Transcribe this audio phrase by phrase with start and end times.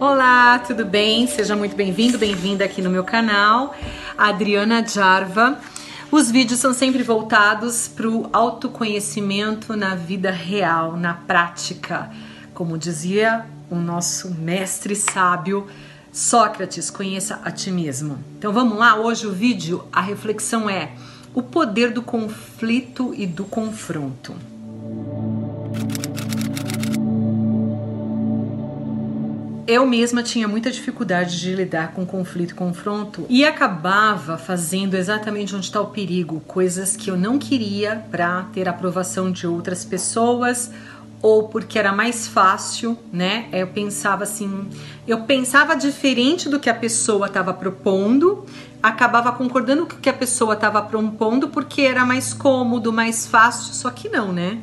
[0.00, 1.26] Olá, tudo bem?
[1.26, 3.74] Seja muito bem-vindo, bem-vinda aqui no meu canal,
[4.16, 5.60] Adriana Jarva.
[6.10, 12.10] Os vídeos são sempre voltados para o autoconhecimento na vida real, na prática.
[12.54, 15.66] Como dizia o nosso mestre sábio
[16.10, 18.24] Sócrates, conheça a ti mesmo.
[18.38, 20.92] Então vamos lá, hoje o vídeo, a reflexão é
[21.34, 24.34] o poder do conflito e do confronto.
[29.70, 35.54] Eu mesma tinha muita dificuldade de lidar com conflito e confronto e acabava fazendo exatamente
[35.54, 40.72] onde está o perigo, coisas que eu não queria para ter aprovação de outras pessoas
[41.22, 43.46] ou porque era mais fácil, né?
[43.52, 44.68] Eu pensava assim,
[45.06, 48.44] eu pensava diferente do que a pessoa estava propondo,
[48.82, 53.72] acabava concordando com o que a pessoa estava propondo porque era mais cômodo, mais fácil,
[53.72, 54.58] só que não, né?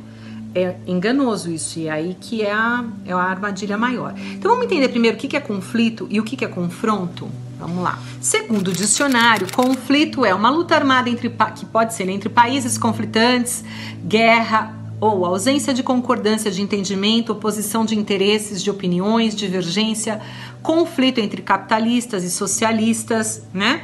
[0.64, 4.14] É enganoso isso, e é aí que é a, é a armadilha maior.
[4.34, 7.28] Então vamos entender primeiro o que é conflito e o que é confronto?
[7.58, 7.98] Vamos lá.
[8.20, 13.64] Segundo o dicionário, conflito é uma luta armada entre que pode ser entre países conflitantes,
[14.04, 20.20] guerra ou ausência de concordância de entendimento, oposição de interesses, de opiniões, divergência,
[20.62, 23.82] conflito entre capitalistas e socialistas, né?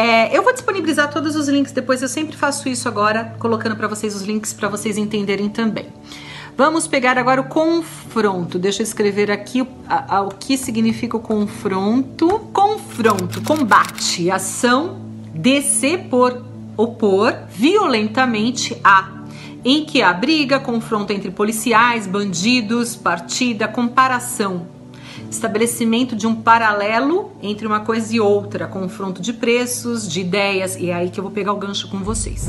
[0.00, 3.86] É, eu vou disponibilizar todos os links depois, eu sempre faço isso agora, colocando para
[3.86, 5.88] vocês os links para vocês entenderem também.
[6.56, 8.58] Vamos pegar agora o confronto.
[8.58, 12.40] Deixa eu escrever aqui o, a, a, o que significa o confronto.
[12.50, 15.02] Confronto, combate, ação,
[15.34, 16.46] descer por
[16.78, 19.20] opor violentamente a
[19.62, 24.66] em que há briga, confronto entre policiais, bandidos, partida, comparação,
[25.30, 30.90] estabelecimento de um paralelo entre uma coisa e outra, confronto de preços, de ideias, e
[30.90, 32.48] é aí que eu vou pegar o gancho com vocês.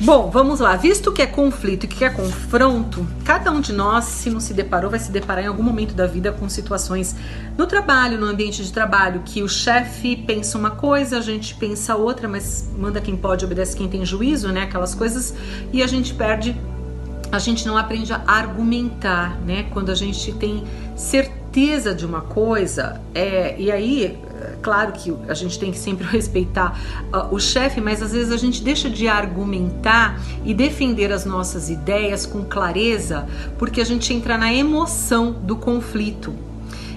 [0.00, 0.76] Bom, vamos lá.
[0.76, 4.52] Visto que é conflito e que é confronto, cada um de nós, se não se
[4.52, 7.14] deparou, vai se deparar em algum momento da vida com situações
[7.56, 11.94] no trabalho, no ambiente de trabalho, que o chefe pensa uma coisa, a gente pensa
[11.94, 14.64] outra, mas manda quem pode, obedece quem tem juízo, né?
[14.64, 15.32] Aquelas coisas,
[15.72, 16.60] e a gente perde,
[17.30, 19.66] a gente não aprende a argumentar, né?
[19.72, 20.64] Quando a gente tem
[20.96, 24.18] certeza certeza de uma coisa, é, e aí,
[24.60, 26.80] claro que a gente tem que sempre respeitar
[27.12, 31.70] uh, o chefe, mas às vezes a gente deixa de argumentar e defender as nossas
[31.70, 33.26] ideias com clareza,
[33.56, 36.34] porque a gente entra na emoção do conflito.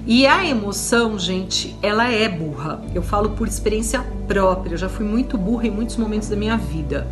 [0.08, 2.82] E a emoção, gente, ela é burra.
[2.96, 6.58] Eu falo por experiência própria, eu já fui muito burra em muitos momentos da minha
[6.58, 7.06] vida.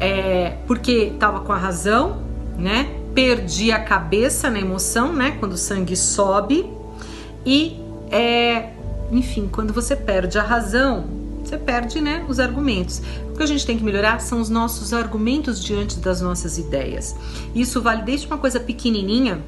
[0.00, 2.22] É, porque tava com a razão,
[2.58, 3.01] né?
[3.14, 5.36] Perdi a cabeça na emoção, né?
[5.38, 6.68] Quando o sangue sobe.
[7.44, 7.80] E,
[8.10, 8.70] é,
[9.10, 11.04] enfim, quando você perde a razão,
[11.44, 13.02] você perde, né, os argumentos.
[13.30, 17.16] O que a gente tem que melhorar são os nossos argumentos diante das nossas ideias.
[17.54, 19.42] Isso vale desde uma coisa pequenininha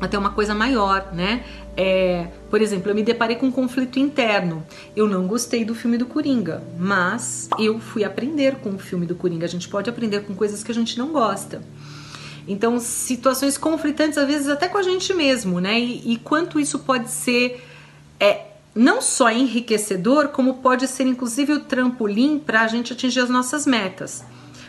[0.00, 1.44] até uma coisa maior, né?
[1.76, 4.62] É, por exemplo, eu me deparei com um conflito interno.
[4.94, 9.14] Eu não gostei do filme do Coringa, mas eu fui aprender com o filme do
[9.14, 9.46] Coringa.
[9.46, 11.62] A gente pode aprender com coisas que a gente não gosta.
[12.46, 15.78] Então, situações conflitantes, às vezes, até com a gente mesmo, né?
[15.78, 17.64] E, e quanto isso pode ser
[18.20, 23.30] é, não só enriquecedor, como pode ser, inclusive, o trampolim para a gente atingir as
[23.30, 24.24] nossas metas.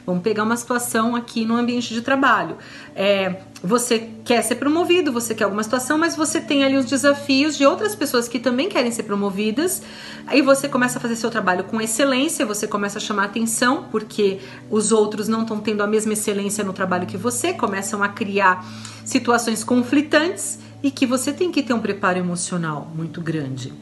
[0.08, 2.56] Vamos pegar uma situação aqui no ambiente de trabalho.
[2.96, 7.58] É, você quer ser promovido, você quer alguma situação, mas você tem ali os desafios
[7.58, 9.82] de outras pessoas que também querem ser promovidas.
[10.26, 14.40] Aí você começa a fazer seu trabalho com excelência, você começa a chamar atenção, porque
[14.72, 18.66] os outros não estão tendo a mesma excelência no trabalho que você, começam a criar
[19.04, 23.74] situações conflitantes e que você tem que ter um preparo emocional muito grande.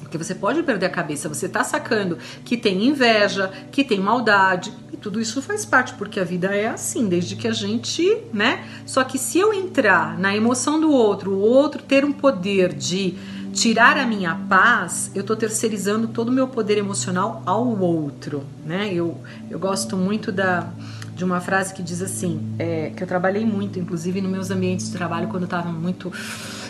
[0.00, 4.70] Porque você pode perder a cabeça, você tá sacando que tem inveja, que tem maldade,
[5.02, 8.64] tudo isso faz parte, porque a vida é assim, desde que a gente, né?
[8.86, 13.14] Só que se eu entrar na emoção do outro, o outro ter um poder de
[13.52, 18.92] tirar a minha paz, eu tô terceirizando todo o meu poder emocional ao outro, né?
[18.94, 19.20] Eu,
[19.50, 20.70] eu gosto muito da,
[21.14, 24.86] de uma frase que diz assim, é, que eu trabalhei muito, inclusive nos meus ambientes
[24.86, 26.12] de trabalho, quando eu tava muito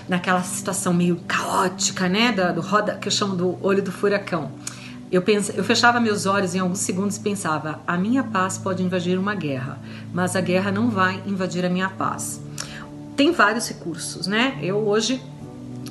[0.08, 2.32] naquela situação meio caótica, né?
[2.32, 4.50] Da, do roda, que eu chamo do olho do furacão.
[5.12, 8.82] Eu, penso, eu fechava meus olhos em alguns segundos e pensava: a minha paz pode
[8.82, 9.78] invadir uma guerra,
[10.10, 12.40] mas a guerra não vai invadir a minha paz.
[13.14, 14.58] Tem vários recursos, né?
[14.62, 15.20] Eu hoje,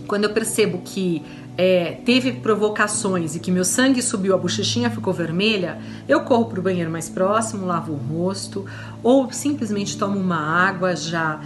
[0.07, 1.23] quando eu percebo que
[1.55, 6.59] é, teve provocações e que meu sangue subiu, a bochechinha ficou vermelha, eu corro para
[6.59, 8.65] o banheiro mais próximo, lavo o rosto
[9.03, 11.39] ou simplesmente tomo uma água já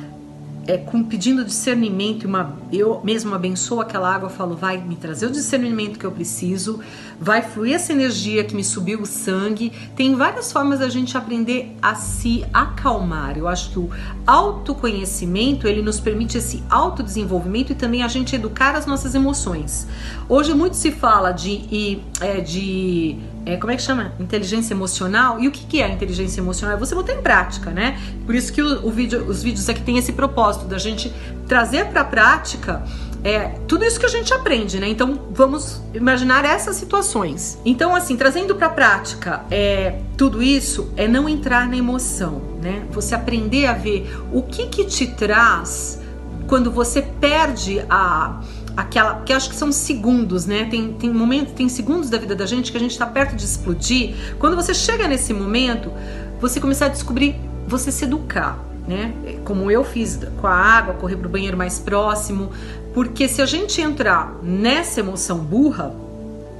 [0.68, 5.32] é, com pedindo discernimento, uma, eu mesmo abençoo aquela água, falo, vai me trazer o
[5.32, 6.80] discernimento que eu preciso,
[7.20, 9.72] vai fluir essa energia que me subiu o sangue.
[9.96, 13.38] Tem várias formas da gente aprender a se acalmar.
[13.38, 13.90] Eu acho que o
[14.26, 19.88] autoconhecimento ele nos permite esse autodesenvolvimento e também a gente educar as nossas emoções.
[20.28, 24.14] Hoje muito se fala de, é, de é, como é que chama?
[24.20, 25.40] Inteligência emocional.
[25.40, 26.76] E o que, que é inteligência emocional?
[26.76, 28.00] É você botar em prática, né?
[28.26, 31.14] Por isso que o, o vídeo, os vídeos aqui têm esse propósito da gente
[31.48, 32.84] trazer para prática
[33.24, 34.88] é, tudo isso que a gente aprende, né?
[34.88, 37.60] Então vamos imaginar essas situações.
[37.64, 42.84] Então, assim, trazendo para prática é, tudo isso é não entrar na emoção, né?
[42.92, 46.00] Você aprender a ver o que que te traz
[46.48, 48.42] quando você perde a
[48.75, 50.66] aquela que acho que são segundos, né?
[50.66, 53.45] Tem, tem momentos, tem segundos da vida da gente que a gente está perto de
[53.45, 54.16] explodir.
[54.38, 55.92] Quando você chega nesse momento,
[56.39, 57.36] você começar a descobrir,
[57.68, 59.13] você se educar, né?
[59.44, 62.51] Como eu fiz com a água, correr para o banheiro mais próximo,
[62.94, 65.94] porque se a gente entrar nessa emoção burra,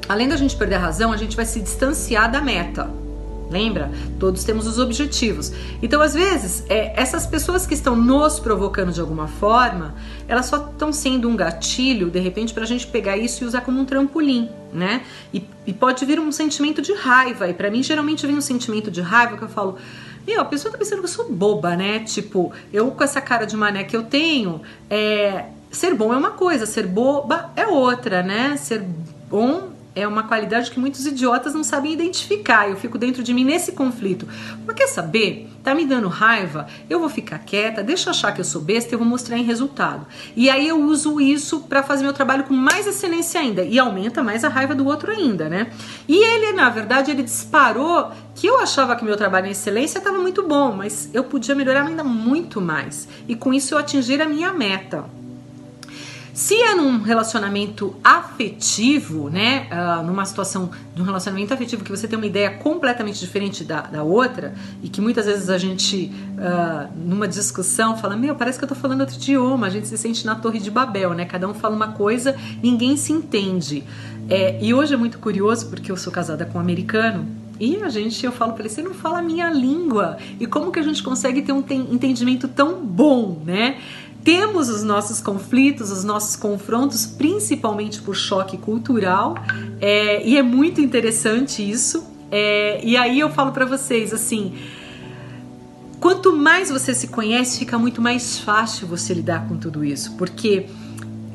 [0.08, 2.90] além da gente perder a razão, a gente vai se distanciar da meta.
[3.50, 3.92] Lembra?
[4.20, 5.52] Todos temos os objetivos.
[5.82, 9.94] Então, às vezes, é, essas pessoas que estão nos provocando de alguma forma,
[10.28, 13.62] elas só estão sendo um gatilho, de repente, para a gente pegar isso e usar
[13.62, 15.04] como um trampolim, né?
[15.34, 17.48] E, e pode vir um sentimento de raiva.
[17.48, 19.78] E para mim, geralmente, vem um sentimento de raiva que eu falo.
[20.26, 22.00] Meu, a pessoa tá pensando que eu sou boba, né?
[22.00, 26.32] Tipo, eu com essa cara de mané que eu tenho, é, ser bom é uma
[26.32, 28.58] coisa, ser boba é outra, né?
[28.58, 28.84] Ser
[29.30, 32.70] bom é uma qualidade que muitos idiotas não sabem identificar.
[32.70, 34.28] Eu fico dentro de mim nesse conflito.
[34.66, 35.50] Mas quer saber?
[35.64, 36.68] Tá me dando raiva?
[36.90, 39.38] Eu vou ficar quieta, deixa eu achar que eu sou besta e eu vou mostrar
[39.38, 40.06] em resultado.
[40.36, 44.22] E aí eu uso isso para fazer meu trabalho com mais excelência ainda e aumenta
[44.22, 45.72] mais a raiva do outro ainda, né?
[46.08, 50.20] E ele, na verdade, ele disparou que eu achava que meu trabalho em excelência estava
[50.20, 53.08] muito bom, mas eu podia melhorar ainda muito mais.
[53.28, 55.06] E com isso eu atingir a minha meta.
[56.36, 62.10] Se é num relacionamento afetivo, né, uh, numa situação de um relacionamento afetivo que você
[62.10, 64.54] tem uma ideia completamente diferente da, da outra
[64.84, 68.76] e que muitas vezes a gente, uh, numa discussão, fala: Meu, parece que eu tô
[68.76, 71.24] falando outro idioma, a gente se sente na Torre de Babel, né?
[71.24, 73.86] Cada um fala uma coisa, ninguém se entende.
[74.28, 77.26] É, e hoje é muito curioso porque eu sou casada com um americano
[77.60, 80.18] e a gente, eu falo para ele, você não fala a minha língua.
[80.40, 83.78] E como que a gente consegue ter um entendimento tão bom, né?
[84.26, 89.36] Temos os nossos conflitos, os nossos confrontos, principalmente por choque cultural,
[89.80, 92.04] é, e é muito interessante isso.
[92.32, 94.56] É, e aí eu falo para vocês assim:
[96.00, 100.66] quanto mais você se conhece, fica muito mais fácil você lidar com tudo isso, porque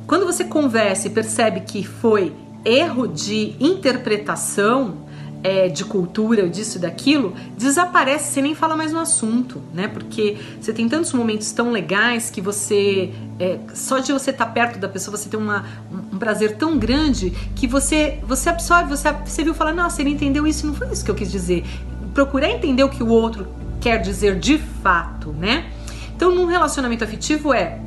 [0.08, 2.32] quando você conversa e percebe que foi
[2.64, 5.06] erro de interpretação,
[5.42, 9.88] é, de cultura, disso e daquilo, desaparece, você nem fala mais no assunto, né?
[9.88, 14.50] Porque você tem tantos momentos tão legais que você, é, só de você estar tá
[14.52, 18.90] perto da pessoa, você tem uma, um, um, prazer tão grande que você, você absorve,
[18.90, 21.64] você, você viu falar, nossa, ele entendeu isso, não foi isso que eu quis dizer.
[22.12, 23.46] Procurar entender o que o outro
[23.80, 25.70] quer dizer de fato, né?
[26.14, 27.80] Então, num relacionamento afetivo é,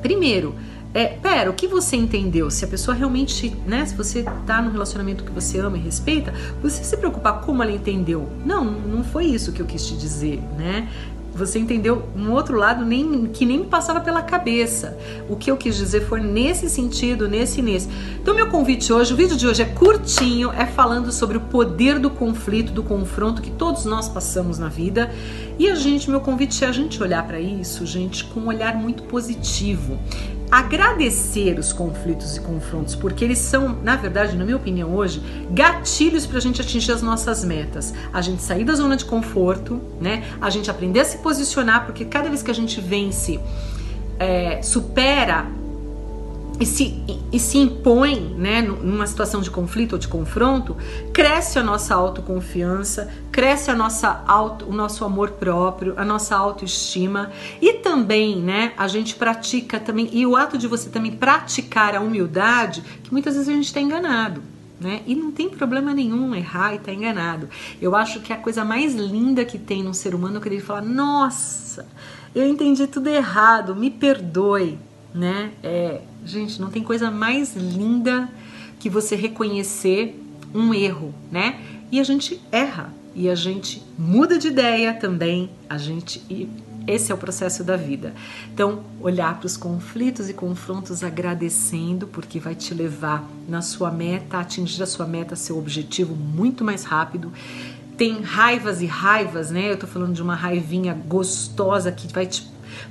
[0.00, 0.54] primeiro,
[0.98, 2.50] é, pera, o que você entendeu?
[2.50, 6.34] Se a pessoa realmente, né, se você tá num relacionamento que você ama e respeita,
[6.60, 8.28] você se preocupar como ela entendeu.
[8.44, 10.88] Não, não foi isso que eu quis te dizer, né?
[11.36, 14.98] Você entendeu um outro lado nem, que nem me passava pela cabeça.
[15.28, 17.88] O que eu quis dizer foi nesse sentido, nesse e nesse.
[18.20, 22.00] Então, meu convite hoje, o vídeo de hoje é curtinho, é falando sobre o poder
[22.00, 25.14] do conflito, do confronto que todos nós passamos na vida.
[25.60, 28.74] E a gente, meu convite é a gente olhar para isso, gente, com um olhar
[28.74, 29.96] muito positivo
[30.50, 36.26] agradecer os conflitos e confrontos, porque eles são, na verdade, na minha opinião hoje, gatilhos
[36.26, 37.92] para a gente atingir as nossas metas.
[38.12, 40.24] A gente sair da zona de conforto, né?
[40.40, 43.38] A gente aprender a se posicionar, porque cada vez que a gente vence,
[44.18, 45.57] é, supera
[46.60, 47.00] e se,
[47.32, 50.76] e se impõe né, numa situação de conflito ou de confronto,
[51.12, 57.30] cresce a nossa autoconfiança, cresce a nossa auto, o nosso amor próprio, a nossa autoestima
[57.60, 62.00] e também né, a gente pratica também, e o ato de você também praticar a
[62.00, 64.42] humildade, que muitas vezes a gente está enganado.
[64.80, 65.02] Né?
[65.06, 67.48] E não tem problema nenhum errar e estar tá enganado.
[67.82, 70.62] Eu acho que a coisa mais linda que tem no ser humano é quando ele
[70.62, 71.84] fala: Nossa,
[72.32, 74.78] eu entendi tudo errado, me perdoe.
[75.12, 75.50] Né?
[75.64, 78.28] É, Gente, não tem coisa mais linda
[78.78, 80.22] que você reconhecer
[80.54, 81.58] um erro, né?
[81.90, 86.46] E a gente erra e a gente muda de ideia também, a gente e
[86.86, 88.14] esse é o processo da vida.
[88.52, 94.38] Então, olhar para os conflitos e confrontos agradecendo, porque vai te levar na sua meta,
[94.38, 97.32] atingir a sua meta, seu objetivo muito mais rápido
[97.96, 99.72] tem raivas e raivas, né?
[99.72, 102.48] Eu tô falando de uma raivinha gostosa que vai te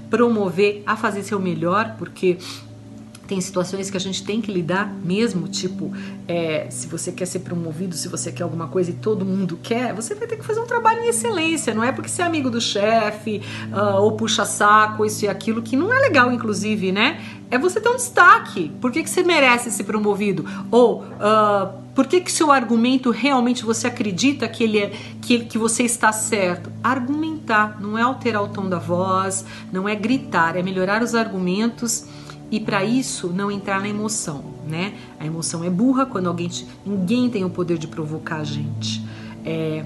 [0.10, 2.38] promover a fazer seu melhor, porque
[3.28, 5.92] tem situações que a gente tem que lidar mesmo, tipo,
[6.28, 9.94] é, se você quer ser promovido, se você quer alguma coisa e todo mundo quer,
[9.94, 12.50] você vai ter que fazer um trabalho em excelência, não é porque você é amigo
[12.50, 13.42] do chefe,
[13.72, 17.22] uh, ou puxa saco, isso e aquilo, que não é legal, inclusive, né?
[17.52, 18.72] É você ter um destaque.
[18.82, 20.46] Por que, que você merece ser promovido?
[20.72, 24.92] Ou uh, por que, que seu argumento realmente você acredita que ele é
[25.22, 26.72] que, que você está certo?
[26.84, 32.06] Argumentar, não é alterar o tom da voz, não é gritar, é melhorar os argumentos
[32.50, 34.94] e para isso não entrar na emoção, né?
[35.20, 39.04] A emoção é burra quando alguém te, ninguém tem o poder de provocar a gente.
[39.44, 39.86] É,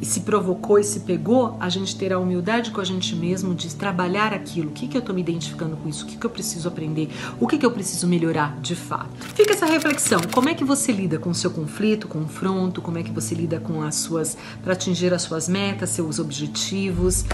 [0.00, 3.54] e se provocou e se pegou, a gente terá a humildade com a gente mesmo
[3.54, 4.70] de trabalhar aquilo.
[4.70, 6.04] O que, que eu estou me identificando com isso?
[6.04, 7.08] O que, que eu preciso aprender?
[7.40, 9.10] O que, que eu preciso melhorar de fato?
[9.34, 10.20] Fica essa reflexão.
[10.32, 12.80] Como é que você lida com o seu conflito, confronto?
[12.80, 14.36] Como é que você lida com as suas.
[14.62, 17.24] para atingir as suas metas, seus objetivos?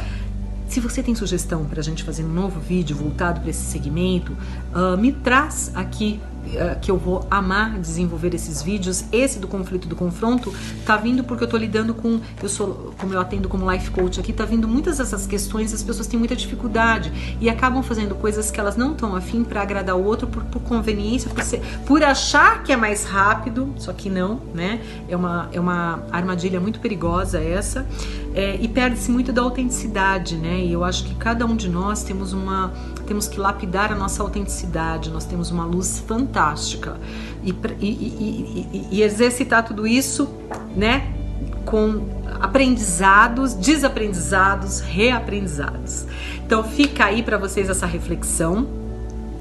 [0.75, 4.37] Se você tem sugestão para a gente fazer um novo vídeo voltado para esse segmento,
[4.75, 6.21] uh, me traz aqui
[6.81, 9.05] que eu vou amar desenvolver esses vídeos.
[9.13, 10.53] Esse do conflito do confronto
[10.85, 14.21] tá vindo porque eu tô lidando com, eu sou, como eu atendo como life coach
[14.21, 18.51] aqui, tá vindo muitas dessas questões, as pessoas têm muita dificuldade e acabam fazendo coisas
[18.51, 22.03] que elas não estão afim para agradar o outro por, por conveniência, por, ser, por
[22.03, 24.81] achar que é mais rápido, só que não, né?
[25.09, 27.87] É uma, é uma armadilha muito perigosa essa
[28.35, 30.61] é, e perde-se muito da autenticidade, né?
[30.61, 32.73] E eu acho que cada um de nós temos uma
[33.05, 36.99] temos que lapidar a nossa autenticidade, nós temos uma luz fantástica
[37.43, 40.29] e, e, e, e exercitar tudo isso,
[40.77, 41.13] né?
[41.65, 42.09] Com
[42.41, 46.07] aprendizados, desaprendizados, reaprendizados.
[46.45, 48.67] Então fica aí para vocês essa reflexão.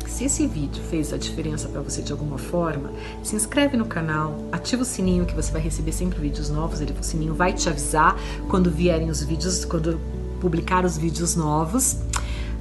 [0.07, 2.91] Se esse vídeo fez a diferença para você de alguma forma,
[3.23, 6.81] se inscreve no canal, ativa o sininho que você vai receber sempre vídeos novos.
[6.81, 8.15] Ele, o sininho vai te avisar
[8.47, 9.99] quando vierem os vídeos, quando
[10.39, 11.97] publicar os vídeos novos.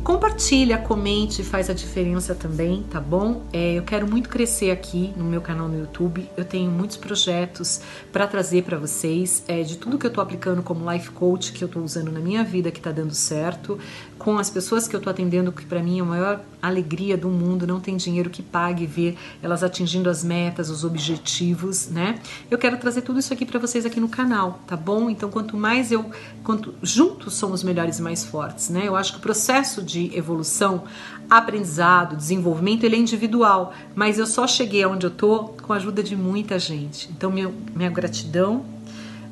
[0.03, 3.45] Compartilha, comente, faz a diferença também, tá bom?
[3.53, 6.29] É, eu quero muito crescer aqui no meu canal no YouTube.
[6.37, 7.81] Eu tenho muitos projetos
[8.11, 11.63] para trazer para vocês é, de tudo que eu tô aplicando como life coach que
[11.63, 13.79] eu tô usando na minha vida que tá dando certo,
[14.19, 17.29] com as pessoas que eu tô atendendo que para mim é a maior alegria do
[17.29, 17.65] mundo.
[17.65, 22.19] Não tem dinheiro que pague ver elas atingindo as metas, os objetivos, né?
[22.51, 25.09] Eu quero trazer tudo isso aqui para vocês aqui no canal, tá bom?
[25.09, 26.11] Então quanto mais eu,
[26.43, 28.83] quanto juntos somos melhores e mais fortes, né?
[28.85, 30.85] Eu acho que o processo de de evolução,
[31.29, 36.03] aprendizado, desenvolvimento, ele é individual, mas eu só cheguei aonde eu tô com a ajuda
[36.03, 37.11] de muita gente.
[37.11, 38.65] Então, minha, minha gratidão,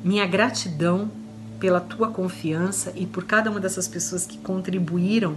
[0.03, 1.09] minha gratidão
[1.59, 5.35] pela tua confiança e por cada uma dessas pessoas que contribuíram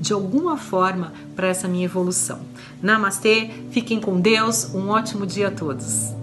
[0.00, 2.40] de alguma forma para essa minha evolução.
[2.82, 6.14] Namastê, fiquem com Deus, um ótimo dia a todos.